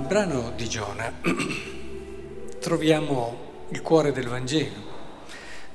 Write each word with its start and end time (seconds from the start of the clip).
brano 0.00 0.52
di 0.56 0.68
Giona 0.68 1.12
troviamo 2.60 3.66
il 3.70 3.80
cuore 3.80 4.12
del 4.12 4.26
Vangelo, 4.26 4.92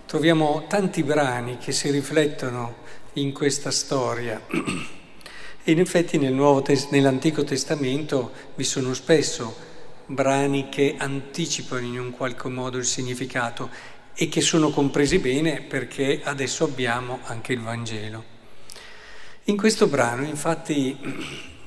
troviamo 0.05 0.65
tanti 0.67 1.03
brani 1.03 1.57
che 1.57 1.71
si 1.71 1.89
riflettono 1.89 2.75
in 3.13 3.31
questa 3.31 3.71
storia 3.71 4.41
e 5.63 5.71
in 5.71 5.79
effetti 5.79 6.17
nel 6.17 6.33
nell'Antico 6.33 7.43
Testamento 7.43 8.31
vi 8.55 8.63
sono 8.65 8.93
spesso 8.93 9.55
brani 10.05 10.69
che 10.69 10.95
anticipano 10.97 11.85
in 11.85 11.99
un 11.99 12.11
qualche 12.11 12.49
modo 12.49 12.77
il 12.77 12.85
significato 12.85 13.69
e 14.13 14.27
che 14.27 14.41
sono 14.41 14.69
compresi 14.69 15.19
bene 15.19 15.61
perché 15.61 16.19
adesso 16.23 16.65
abbiamo 16.65 17.19
anche 17.23 17.53
il 17.53 17.61
Vangelo. 17.61 18.37
In 19.45 19.55
questo 19.55 19.87
brano 19.87 20.23
infatti 20.23 20.97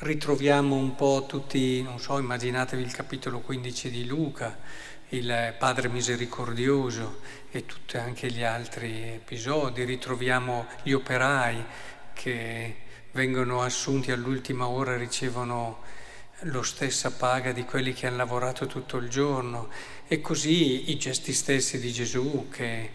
ritroviamo 0.00 0.76
un 0.76 0.94
po' 0.94 1.26
tutti, 1.28 1.82
non 1.82 2.00
so, 2.00 2.18
immaginatevi 2.18 2.82
il 2.82 2.92
capitolo 2.92 3.40
15 3.40 3.90
di 3.90 4.06
Luca, 4.06 4.58
il 5.10 5.54
Padre 5.58 5.88
misericordioso 5.88 7.20
e 7.50 7.66
tutti 7.66 7.98
anche 7.98 8.30
gli 8.30 8.42
altri 8.42 9.02
episodi, 9.02 9.84
ritroviamo 9.84 10.66
gli 10.82 10.92
operai 10.92 11.64
che 12.14 12.76
vengono 13.12 13.60
assunti 13.60 14.10
all'ultima 14.10 14.68
ora 14.68 14.94
e 14.94 14.98
ricevono 14.98 15.82
lo 16.44 16.62
stessa 16.62 17.10
paga 17.10 17.52
di 17.52 17.64
quelli 17.64 17.92
che 17.92 18.06
hanno 18.06 18.16
lavorato 18.16 18.66
tutto 18.66 18.96
il 18.96 19.10
giorno. 19.10 19.68
E 20.08 20.22
così 20.22 20.90
i 20.90 20.96
gesti 20.96 21.34
stessi 21.34 21.78
di 21.78 21.92
Gesù 21.92 22.48
che 22.50 22.64
eh, 22.64 22.90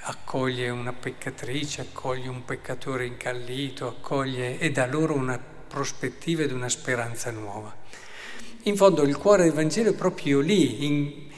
accoglie 0.00 0.70
una 0.70 0.92
peccatrice, 0.92 1.82
accoglie 1.82 2.28
un 2.28 2.44
peccatore 2.44 3.06
incallito, 3.06 3.86
accoglie 3.86 4.58
e 4.58 4.72
dà 4.72 4.86
loro 4.86 5.14
una 5.14 5.54
prospettiva 5.66 6.42
ed 6.42 6.52
una 6.52 6.68
speranza 6.68 7.30
nuova. 7.30 7.74
In 8.62 8.76
fondo 8.76 9.02
il 9.02 9.16
cuore 9.16 9.44
del 9.44 9.52
Vangelo 9.52 9.90
è 9.90 9.94
proprio 9.94 10.40
lì, 10.40 10.84
in, 10.84 11.28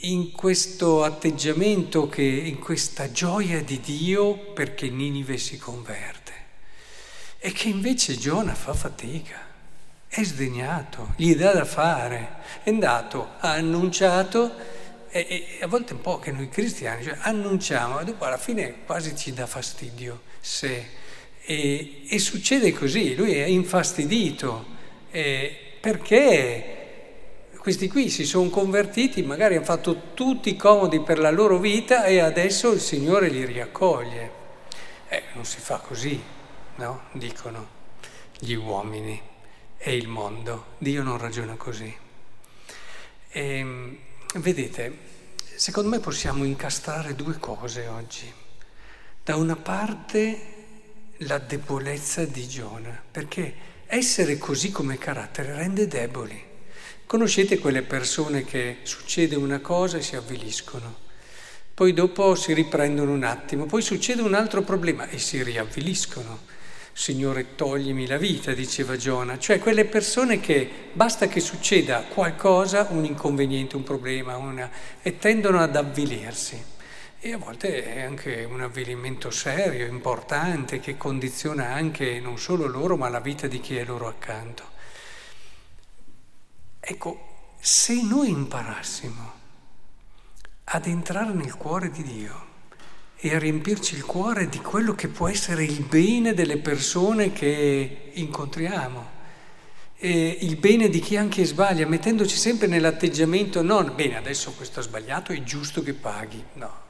in 0.00 0.32
questo 0.32 1.04
atteggiamento, 1.04 2.08
che, 2.08 2.22
in 2.22 2.58
questa 2.58 3.10
gioia 3.10 3.62
di 3.62 3.80
Dio 3.80 4.52
perché 4.52 4.88
Ninive 4.88 5.36
si 5.36 5.58
converte. 5.58 6.32
E 7.38 7.52
che 7.52 7.68
invece 7.68 8.16
Giona 8.16 8.54
fa 8.54 8.72
fatica, 8.72 9.46
è 10.08 10.22
sdegnato, 10.22 11.12
gli 11.16 11.34
dà 11.36 11.52
da 11.52 11.64
fare, 11.64 12.36
è 12.62 12.70
andato, 12.70 13.32
ha 13.38 13.52
annunciato 13.52 14.76
e, 15.10 15.56
e, 15.58 15.62
a 15.62 15.66
volte 15.66 15.94
un 15.94 16.00
po' 16.00 16.18
che 16.18 16.32
noi 16.32 16.48
cristiani 16.48 17.04
cioè, 17.04 17.16
annunciamo, 17.20 17.94
ma 17.94 18.02
dopo 18.02 18.24
alla 18.24 18.38
fine 18.38 18.84
quasi 18.84 19.16
ci 19.16 19.32
dà 19.32 19.46
fastidio 19.46 20.22
se 20.40 20.86
e, 21.50 22.02
e 22.06 22.18
succede 22.18 22.74
così, 22.74 23.14
lui 23.14 23.32
è 23.32 23.46
infastidito 23.46 24.66
eh, 25.10 25.56
perché 25.80 26.76
questi 27.56 27.88
qui 27.88 28.10
si 28.10 28.26
sono 28.26 28.50
convertiti, 28.50 29.22
magari 29.22 29.56
hanno 29.56 29.64
fatto 29.64 30.12
tutti 30.12 30.54
comodi 30.56 31.00
per 31.00 31.18
la 31.18 31.30
loro 31.30 31.56
vita 31.56 32.04
e 32.04 32.18
adesso 32.18 32.70
il 32.72 32.80
Signore 32.80 33.30
li 33.30 33.46
riaccoglie. 33.46 34.30
Eh, 35.08 35.22
non 35.32 35.46
si 35.46 35.58
fa 35.58 35.78
così, 35.78 36.20
no? 36.76 37.04
Dicono 37.12 37.66
gli 38.38 38.52
uomini 38.52 39.18
e 39.78 39.96
il 39.96 40.06
mondo. 40.06 40.74
Dio 40.76 41.02
non 41.02 41.16
ragiona 41.16 41.54
così. 41.54 41.96
E, 43.30 43.40
ehm, 43.40 43.96
vedete, 44.34 44.98
secondo 45.54 45.88
me 45.88 45.98
possiamo 45.98 46.44
incastrare 46.44 47.14
due 47.14 47.38
cose 47.38 47.86
oggi. 47.86 48.30
Da 49.24 49.36
una 49.36 49.56
parte 49.56 50.57
la 51.22 51.38
debolezza 51.38 52.24
di 52.24 52.46
Giona, 52.46 53.02
perché 53.10 53.54
essere 53.86 54.38
così 54.38 54.70
come 54.70 54.98
carattere 54.98 55.54
rende 55.54 55.88
deboli. 55.88 56.40
Conoscete 57.06 57.58
quelle 57.58 57.82
persone 57.82 58.44
che 58.44 58.78
succede 58.82 59.34
una 59.34 59.60
cosa 59.60 59.96
e 59.96 60.02
si 60.02 60.14
avviliscono, 60.14 61.06
poi 61.74 61.92
dopo 61.92 62.34
si 62.34 62.52
riprendono 62.52 63.12
un 63.12 63.24
attimo, 63.24 63.66
poi 63.66 63.82
succede 63.82 64.20
un 64.20 64.34
altro 64.34 64.62
problema 64.62 65.08
e 65.08 65.18
si 65.18 65.42
riavviliscono. 65.42 66.56
Signore, 66.92 67.54
toglimi 67.54 68.08
la 68.08 68.18
vita, 68.18 68.52
diceva 68.52 68.96
Giona, 68.96 69.38
cioè 69.38 69.60
quelle 69.60 69.84
persone 69.84 70.40
che 70.40 70.68
basta 70.92 71.28
che 71.28 71.38
succeda 71.38 72.02
qualcosa, 72.02 72.88
un 72.90 73.04
inconveniente, 73.04 73.76
un 73.76 73.84
problema, 73.84 74.36
una... 74.36 74.68
e 75.00 75.18
tendono 75.18 75.60
ad 75.60 75.76
avvilirsi. 75.76 76.60
E 77.20 77.32
a 77.32 77.36
volte 77.36 77.82
è 77.82 78.02
anche 78.02 78.44
un 78.44 78.60
avvilimento 78.60 79.32
serio, 79.32 79.86
importante, 79.86 80.78
che 80.78 80.96
condiziona 80.96 81.72
anche 81.72 82.20
non 82.20 82.38
solo 82.38 82.66
loro, 82.66 82.96
ma 82.96 83.08
la 83.08 83.18
vita 83.18 83.48
di 83.48 83.58
chi 83.58 83.76
è 83.76 83.84
loro 83.84 84.06
accanto. 84.06 84.62
Ecco, 86.78 87.54
se 87.58 88.00
noi 88.04 88.30
imparassimo 88.30 89.32
ad 90.62 90.86
entrare 90.86 91.32
nel 91.32 91.56
cuore 91.56 91.90
di 91.90 92.04
Dio 92.04 92.46
e 93.16 93.34
a 93.34 93.38
riempirci 93.40 93.96
il 93.96 94.04
cuore 94.04 94.48
di 94.48 94.60
quello 94.60 94.94
che 94.94 95.08
può 95.08 95.26
essere 95.26 95.64
il 95.64 95.82
bene 95.86 96.34
delle 96.34 96.58
persone 96.58 97.32
che 97.32 98.12
incontriamo, 98.12 99.16
e 99.96 100.38
il 100.42 100.54
bene 100.54 100.88
di 100.88 101.00
chi 101.00 101.16
anche 101.16 101.44
sbaglia, 101.44 101.84
mettendoci 101.84 102.36
sempre 102.36 102.68
nell'atteggiamento 102.68 103.60
non, 103.60 103.92
bene, 103.96 104.16
adesso 104.16 104.52
questo 104.52 104.78
ha 104.78 104.84
sbagliato, 104.84 105.32
è 105.32 105.42
giusto 105.42 105.82
che 105.82 105.94
paghi, 105.94 106.44
no 106.52 106.86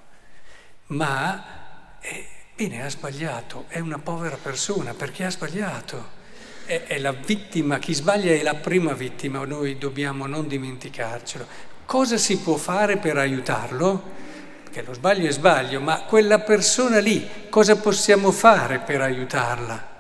ma 0.89 1.99
eh, 2.01 2.27
bene, 2.55 2.83
ha 2.83 2.91
sbagliato, 2.91 3.65
è 3.69 3.79
una 3.79 3.99
povera 3.99 4.37
persona 4.41 4.95
perché 4.95 5.25
ha 5.25 5.31
sbagliato. 5.31 6.17
È, 6.65 6.85
è 6.87 6.99
la 6.99 7.13
vittima, 7.13 7.79
chi 7.79 7.95
sbaglia 7.95 8.33
è 8.33 8.43
la 8.43 8.55
prima 8.55 8.93
vittima, 8.93 9.45
noi 9.45 9.79
dobbiamo 9.79 10.27
non 10.27 10.47
dimenticarcelo. 10.47 11.47
Cosa 11.85 12.17
si 12.17 12.39
può 12.39 12.57
fare 12.57 12.99
per 12.99 13.17
aiutarlo? 13.17 14.17
Perché 14.65 14.83
lo 14.83 14.93
sbaglio 14.93 15.29
è 15.29 15.33
sbaglio, 15.33 15.81
ma 15.81 16.03
quella 16.03 16.41
persona 16.41 16.99
lì, 16.99 17.27
cosa 17.49 17.77
possiamo 17.77 18.31
fare 18.31 18.79
per 18.79 19.01
aiutarla? 19.01 19.97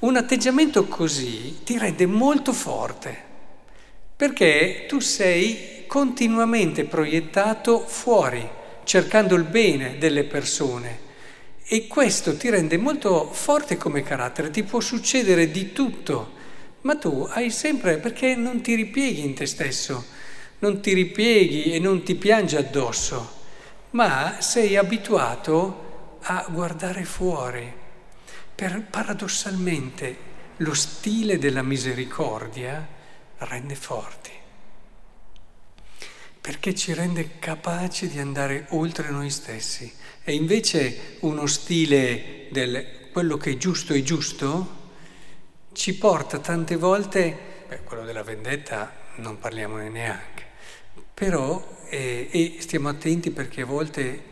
Un 0.00 0.16
atteggiamento 0.16 0.86
così 0.86 1.62
ti 1.62 1.78
rende 1.78 2.06
molto 2.06 2.52
forte, 2.52 3.16
perché 4.16 4.86
tu 4.88 4.98
sei 4.98 5.84
continuamente 5.86 6.84
proiettato 6.84 7.78
fuori 7.78 8.62
cercando 8.84 9.34
il 9.34 9.44
bene 9.44 9.98
delle 9.98 10.24
persone. 10.24 11.12
E 11.66 11.86
questo 11.86 12.36
ti 12.36 12.50
rende 12.50 12.76
molto 12.76 13.30
forte 13.32 13.76
come 13.76 14.02
carattere, 14.02 14.50
ti 14.50 14.62
può 14.62 14.80
succedere 14.80 15.50
di 15.50 15.72
tutto, 15.72 16.32
ma 16.82 16.96
tu 16.96 17.26
hai 17.30 17.50
sempre, 17.50 17.96
perché 17.96 18.34
non 18.34 18.60
ti 18.60 18.74
ripieghi 18.74 19.24
in 19.24 19.34
te 19.34 19.46
stesso, 19.46 20.04
non 20.58 20.80
ti 20.80 20.92
ripieghi 20.92 21.72
e 21.72 21.78
non 21.78 22.02
ti 22.02 22.14
piangi 22.14 22.56
addosso, 22.56 23.42
ma 23.90 24.36
sei 24.40 24.76
abituato 24.76 26.18
a 26.22 26.46
guardare 26.50 27.04
fuori. 27.04 27.72
Per, 28.54 28.86
paradossalmente 28.88 30.32
lo 30.58 30.74
stile 30.74 31.38
della 31.38 31.62
misericordia 31.62 32.86
rende 33.38 33.74
forti 33.74 34.42
perché 36.44 36.74
ci 36.74 36.92
rende 36.92 37.38
capaci 37.38 38.06
di 38.06 38.18
andare 38.18 38.66
oltre 38.72 39.08
noi 39.08 39.30
stessi. 39.30 39.90
E 40.22 40.34
invece 40.34 41.16
uno 41.20 41.46
stile 41.46 42.48
del 42.50 43.08
quello 43.10 43.38
che 43.38 43.52
è 43.52 43.56
giusto 43.56 43.94
è 43.94 44.02
giusto 44.02 44.82
ci 45.72 45.96
porta 45.96 46.40
tante 46.40 46.76
volte, 46.76 47.64
beh, 47.66 47.80
quello 47.84 48.04
della 48.04 48.22
vendetta 48.22 48.92
non 49.16 49.38
parliamone 49.38 49.88
neanche, 49.88 50.44
però 51.14 51.66
eh, 51.88 52.28
e 52.30 52.56
stiamo 52.58 52.90
attenti 52.90 53.30
perché 53.30 53.62
a 53.62 53.66
volte 53.66 54.22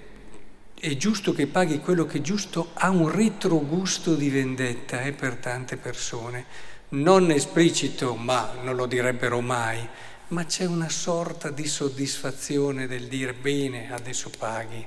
è 0.78 0.94
giusto 0.98 1.32
che 1.32 1.46
paghi 1.46 1.78
quello 1.78 2.04
che 2.04 2.18
è 2.18 2.20
giusto, 2.20 2.72
ha 2.74 2.90
un 2.90 3.10
retrogusto 3.10 4.14
di 4.14 4.28
vendetta 4.28 5.00
eh, 5.00 5.12
per 5.12 5.36
tante 5.36 5.78
persone, 5.78 6.44
non 6.90 7.30
esplicito, 7.30 8.16
ma 8.16 8.52
non 8.62 8.76
lo 8.76 8.84
direbbero 8.84 9.40
mai 9.40 9.88
ma 10.32 10.46
c'è 10.46 10.64
una 10.64 10.88
sorta 10.88 11.50
di 11.50 11.66
soddisfazione 11.66 12.86
del 12.86 13.06
dire 13.06 13.34
bene, 13.34 13.92
adesso 13.92 14.30
paghi. 14.30 14.84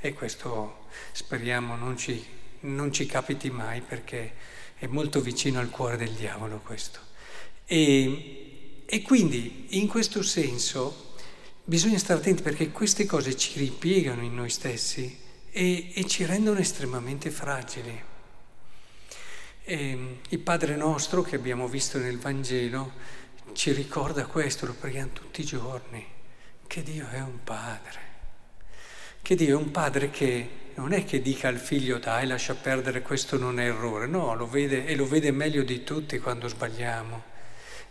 E 0.00 0.12
questo 0.12 0.86
speriamo 1.10 1.74
non 1.74 1.96
ci, 1.96 2.24
non 2.60 2.92
ci 2.92 3.04
capiti 3.04 3.50
mai 3.50 3.80
perché 3.80 4.34
è 4.76 4.86
molto 4.86 5.20
vicino 5.20 5.58
al 5.58 5.70
cuore 5.70 5.96
del 5.96 6.12
diavolo 6.12 6.60
questo. 6.60 7.00
E, 7.64 8.84
e 8.86 9.02
quindi 9.02 9.66
in 9.70 9.88
questo 9.88 10.22
senso 10.22 11.14
bisogna 11.64 11.98
stare 11.98 12.20
attenti 12.20 12.42
perché 12.42 12.70
queste 12.70 13.06
cose 13.06 13.36
ci 13.36 13.58
ripiegano 13.58 14.22
in 14.22 14.36
noi 14.36 14.50
stessi 14.50 15.18
e, 15.50 15.90
e 15.94 16.06
ci 16.06 16.24
rendono 16.24 16.60
estremamente 16.60 17.30
fragili. 17.30 18.04
E, 19.64 20.18
il 20.28 20.38
Padre 20.38 20.76
nostro 20.76 21.22
che 21.22 21.34
abbiamo 21.34 21.66
visto 21.66 21.98
nel 21.98 22.20
Vangelo 22.20 23.24
ci 23.56 23.72
ricorda 23.72 24.26
questo, 24.26 24.66
lo 24.66 24.74
preghiamo 24.78 25.12
tutti 25.14 25.40
i 25.40 25.44
giorni, 25.44 26.06
che 26.66 26.82
Dio 26.82 27.08
è 27.08 27.20
un 27.20 27.42
padre, 27.42 28.00
che 29.22 29.34
Dio 29.34 29.58
è 29.58 29.60
un 29.60 29.70
padre 29.70 30.10
che 30.10 30.48
non 30.74 30.92
è 30.92 31.06
che 31.06 31.22
dica 31.22 31.48
al 31.48 31.56
figlio 31.56 31.96
dai 31.96 32.26
lascia 32.26 32.54
perdere 32.54 33.00
questo 33.00 33.38
non 33.38 33.58
è 33.58 33.64
errore, 33.64 34.06
no, 34.06 34.34
lo 34.34 34.46
vede 34.46 34.84
e 34.84 34.94
lo 34.94 35.06
vede 35.06 35.30
meglio 35.30 35.62
di 35.62 35.82
tutti 35.84 36.18
quando 36.18 36.48
sbagliamo, 36.48 37.22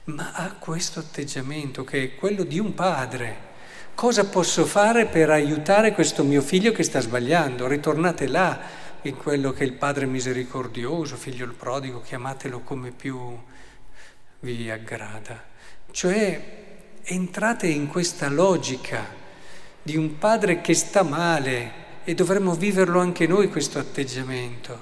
ma 0.05 0.33
ha 0.33 0.53
questo 0.53 0.99
atteggiamento 0.99 1.83
che 1.83 2.03
è 2.03 2.15
quello 2.15 2.43
di 2.43 2.59
un 2.59 2.75
padre. 2.75 3.53
Cosa 3.95 4.25
posso 4.25 4.65
fare 4.65 5.07
per 5.07 5.31
aiutare 5.31 5.93
questo 5.93 6.23
mio 6.23 6.43
figlio 6.43 6.73
che 6.73 6.83
sta 6.83 6.99
sbagliando? 6.99 7.65
Ritornate 7.65 8.27
là 8.27 8.61
in 9.01 9.17
quello 9.17 9.51
che 9.51 9.63
è 9.63 9.65
il 9.65 9.73
padre 9.73 10.05
misericordioso, 10.05 11.15
figlio 11.15 11.45
il 11.45 11.53
prodigo, 11.53 12.01
chiamatelo 12.01 12.59
come 12.59 12.91
più 12.91 13.35
vi 14.41 14.69
aggrada. 14.69 15.53
Cioè 15.95 16.41
entrate 17.03 17.67
in 17.67 17.87
questa 17.87 18.27
logica 18.27 19.07
di 19.81 19.95
un 19.95 20.17
padre 20.17 20.59
che 20.59 20.73
sta 20.73 21.03
male 21.03 21.71
e 22.03 22.13
dovremmo 22.13 22.53
viverlo 22.53 22.99
anche 22.99 23.25
noi 23.27 23.47
questo 23.47 23.79
atteggiamento. 23.79 24.77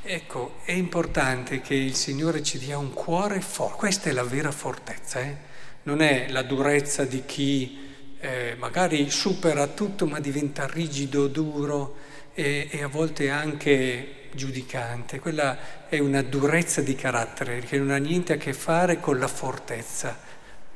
Ecco, 0.00 0.54
è 0.64 0.72
importante 0.72 1.60
che 1.60 1.74
il 1.74 1.94
Signore 1.94 2.42
ci 2.42 2.56
dia 2.56 2.78
un 2.78 2.94
cuore 2.94 3.42
forte, 3.42 3.76
questa 3.76 4.08
è 4.08 4.12
la 4.14 4.24
vera 4.24 4.50
fortezza, 4.52 5.20
eh? 5.20 5.36
non 5.82 6.00
è 6.00 6.28
la 6.30 6.40
durezza 6.40 7.04
di 7.04 7.22
chi 7.26 7.78
eh, 8.18 8.56
magari 8.58 9.10
supera 9.10 9.66
tutto 9.66 10.06
ma 10.06 10.18
diventa 10.18 10.66
rigido, 10.66 11.26
duro 11.26 11.94
e, 12.32 12.68
e 12.70 12.82
a 12.82 12.88
volte 12.88 13.28
anche 13.28 14.25
giudicante, 14.36 15.18
quella 15.18 15.88
è 15.88 15.98
una 15.98 16.22
durezza 16.22 16.80
di 16.80 16.94
carattere 16.94 17.58
che 17.58 17.76
non 17.78 17.90
ha 17.90 17.96
niente 17.96 18.34
a 18.34 18.36
che 18.36 18.52
fare 18.52 19.00
con 19.00 19.18
la 19.18 19.26
fortezza 19.26 20.16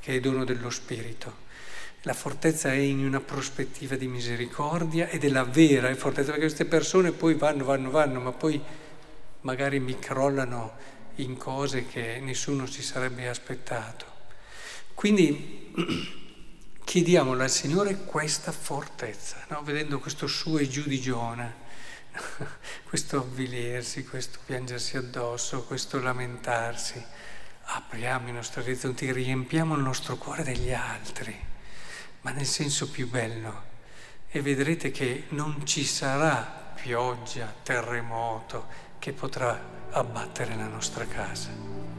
che 0.01 0.17
è 0.17 0.21
dono 0.21 0.45
dello 0.45 0.71
Spirito. 0.71 1.49
La 2.03 2.15
fortezza 2.15 2.73
è 2.73 2.77
in 2.77 3.05
una 3.05 3.21
prospettiva 3.21 3.95
di 3.95 4.09
misericordia 4.09 5.09
ed 5.09 5.23
è 5.23 5.29
la 5.29 5.45
vera 5.45 5.95
fortezza, 5.95 6.31
perché 6.31 6.47
queste 6.47 6.65
persone 6.65 7.13
poi 7.13 7.35
vanno, 7.35 7.65
vanno, 7.65 7.91
vanno, 7.91 8.21
ma 8.21 8.33
poi 8.33 8.61
magari 9.43 9.79
mi 9.79 9.99
crollano 9.99 10.73
in 11.17 11.37
cose 11.37 11.87
che 11.87 12.19
nessuno 12.21 12.67
si 12.67 12.83
sarebbe 12.83 13.29
aspettato. 13.29 14.07
Quindi 14.95 15.73
chiediamolo 16.83 17.43
al 17.43 17.51
Signore 17.51 18.05
questa 18.05 18.51
fortezza, 18.51 19.45
no? 19.49 19.63
vedendo 19.63 19.99
questo 19.99 20.27
su 20.27 20.57
e 20.57 20.67
giù 20.69 20.83
di 20.85 21.01
Giona, 21.01 21.55
questo 22.89 23.19
avvilersi, 23.19 24.05
questo 24.05 24.39
piangersi 24.45 24.97
addosso, 24.97 25.65
questo 25.65 26.01
lamentarsi. 26.01 27.03
Apriamo 27.63 28.29
i 28.29 28.33
nostri 28.33 28.61
orizzonti, 28.63 29.13
riempiamo 29.13 29.75
il 29.75 29.83
nostro 29.83 30.17
cuore 30.17 30.43
degli 30.43 30.73
altri, 30.73 31.39
ma 32.23 32.31
nel 32.33 32.47
senso 32.47 32.91
più 32.91 33.09
bello. 33.09 33.69
E 34.29 34.43
vedrete 34.43 34.91
che 34.91 35.27
non 35.31 35.65
ci 35.67 35.85
sarà 35.85 36.73
pioggia, 36.81 37.53
terremoto, 37.63 38.67
che 38.99 39.13
potrà 39.13 39.89
abbattere 39.91 40.55
la 40.57 40.67
nostra 40.67 41.05
casa. 41.07 41.90